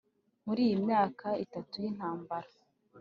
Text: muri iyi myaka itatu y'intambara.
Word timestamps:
muri 0.45 0.59
iyi 0.67 0.75
myaka 0.85 1.27
itatu 1.43 1.73
y'intambara. 1.83 2.49